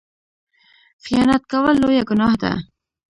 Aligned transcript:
خیانت 1.03 1.43
کول 1.51 1.75
لویه 1.83 2.03
ګناه 2.09 2.35
ده 2.41 2.51